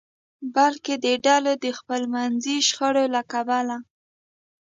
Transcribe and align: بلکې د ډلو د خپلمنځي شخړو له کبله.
بلکې 0.55 0.93
د 1.05 1.07
ډلو 1.25 1.53
د 1.63 1.67
خپلمنځي 1.79 2.57
شخړو 2.67 3.05
له 3.15 3.21
کبله. 3.31 3.77